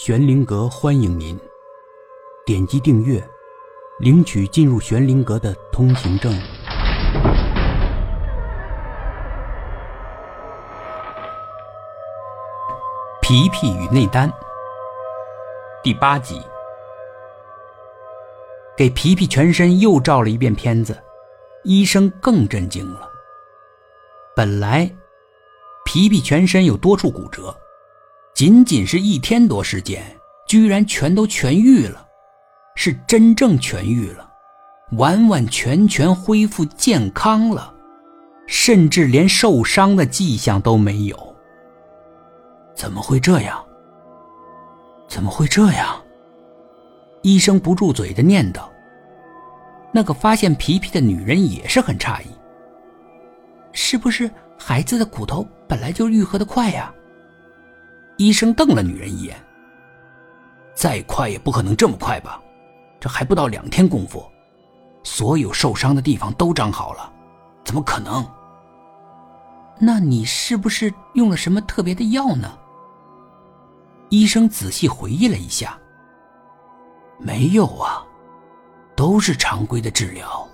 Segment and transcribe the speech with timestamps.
[0.00, 1.36] 玄灵阁欢迎您，
[2.46, 3.20] 点击订阅，
[3.98, 6.32] 领取进入玄灵阁的通行证。
[13.20, 14.32] 皮皮与内丹，
[15.82, 16.40] 第八集，
[18.76, 20.96] 给皮皮全身又照了一遍片子，
[21.64, 23.10] 医生更震惊了。
[24.36, 24.88] 本来，
[25.84, 27.52] 皮皮全身有多处骨折。
[28.38, 30.00] 仅仅是一天多时间，
[30.46, 32.06] 居然全都痊愈了，
[32.76, 34.30] 是真正痊愈了，
[34.92, 37.74] 完完全全恢复健康了，
[38.46, 41.36] 甚至连受伤的迹象都没有。
[42.76, 43.60] 怎么会这样？
[45.08, 46.00] 怎么会这样？
[47.22, 48.68] 医生不住嘴的念叨。
[49.92, 52.26] 那个发现皮皮的女人也是很诧异，
[53.72, 56.94] 是不是孩子的骨头本来就愈合的快呀？
[58.18, 59.42] 医生瞪了女人一眼。
[60.74, 62.40] 再快也不可能这么快吧？
[63.00, 64.24] 这还不到两天功夫，
[65.02, 67.12] 所有受伤的地方都长好了，
[67.64, 68.24] 怎么可能？
[69.80, 72.58] 那你是不是用了什么特别的药呢？
[74.08, 75.78] 医生仔细回忆了一下，
[77.18, 78.04] 没有啊，
[78.96, 80.48] 都是常规的治疗。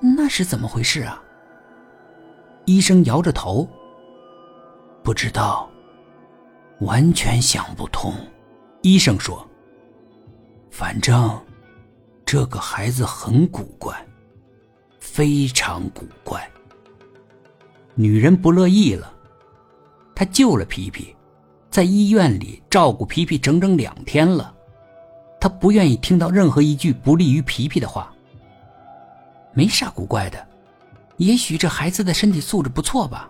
[0.00, 1.22] 那是怎么回事啊？
[2.64, 3.68] 医生摇着头，
[5.04, 5.69] 不知道。
[6.80, 8.14] 完全想不通，
[8.82, 9.46] 医生说
[10.70, 11.38] ：“反正
[12.24, 13.94] 这个孩子很古怪，
[14.98, 16.48] 非常古怪。”
[17.94, 19.12] 女人不乐意了，
[20.14, 21.14] 她救了皮皮，
[21.70, 24.54] 在医院里照顾皮皮整整两天了，
[25.38, 28.10] 她不愿意听到任何一句不利于皮皮的话。
[29.52, 30.48] 没啥古怪的，
[31.18, 33.28] 也许这孩子的身体素质不错吧。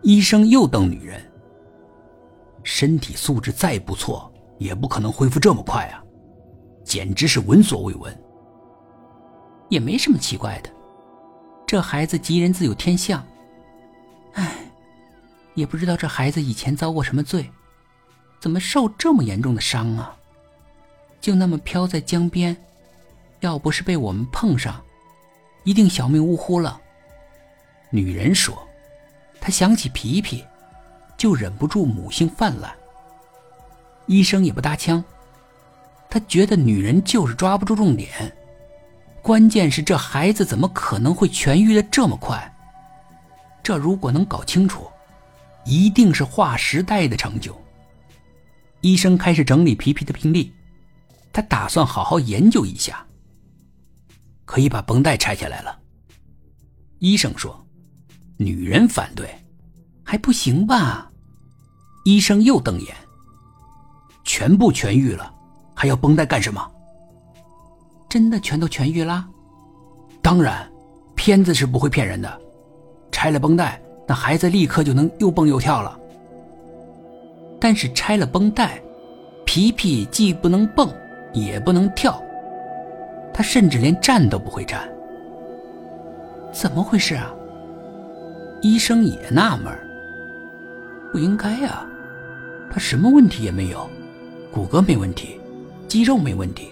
[0.00, 1.20] 医生又瞪女人。
[2.70, 6.04] 身体素质再不错，也不可能恢复这么快啊！
[6.84, 8.22] 简直是闻所未闻。
[9.70, 10.68] 也没什么奇怪的，
[11.66, 13.26] 这孩子吉人自有天相。
[14.34, 14.70] 唉，
[15.54, 17.50] 也不知道这孩子以前遭过什么罪，
[18.38, 20.14] 怎么受这么严重的伤啊？
[21.22, 22.54] 就那么飘在江边，
[23.40, 24.84] 要不是被我们碰上，
[25.64, 26.78] 一定小命呜呼了。
[27.90, 28.54] 女人说
[29.40, 30.44] ：“她想起皮皮。”
[31.18, 32.72] 就忍不住母性泛滥。
[34.06, 35.04] 医生也不搭腔，
[36.08, 38.34] 他觉得女人就是抓不住重点，
[39.20, 42.50] 关键是这孩子怎么可能会痊愈的这么快？
[43.62, 44.88] 这如果能搞清楚，
[45.66, 47.54] 一定是划时代的成就。
[48.80, 50.50] 医生开始整理皮皮的病历，
[51.32, 53.04] 他打算好好研究一下。
[54.46, 55.78] 可以把绷带拆下来了。
[57.00, 57.66] 医生说，
[58.38, 59.28] 女人反对。
[60.02, 61.07] 还不行吧？
[62.04, 62.94] 医生又瞪眼。
[64.24, 65.32] 全部痊愈了，
[65.74, 66.60] 还要绷带干什么？
[68.08, 69.26] 真的全都痊愈了？
[70.22, 70.70] 当然，
[71.14, 72.40] 片子是不会骗人的。
[73.10, 75.98] 拆了绷带，那孩子立刻就能又蹦又跳了。
[77.60, 78.80] 但是拆了绷带，
[79.44, 80.88] 皮皮既不能蹦，
[81.32, 82.22] 也不能跳，
[83.32, 84.88] 他甚至连站都不会站。
[86.52, 87.32] 怎么回事啊？
[88.60, 89.87] 医生也纳闷。
[91.12, 91.84] 不应该呀，
[92.70, 93.88] 他什么问题也没有，
[94.52, 95.40] 骨骼没问题，
[95.88, 96.70] 肌肉没问题，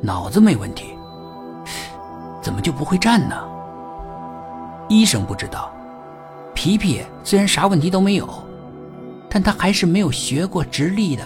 [0.00, 0.86] 脑子没问题，
[2.42, 3.36] 怎么就不会站呢？
[4.88, 5.72] 医生不知道，
[6.54, 8.28] 皮皮虽然啥问题都没有，
[9.28, 11.24] 但他还是没有学过直立的，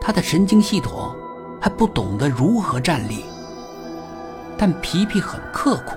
[0.00, 1.14] 他的神经系统
[1.60, 3.24] 还不懂得如何站立。
[4.56, 5.96] 但皮皮很刻苦。